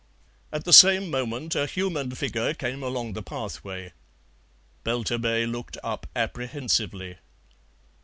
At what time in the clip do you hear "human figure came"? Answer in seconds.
1.67-2.81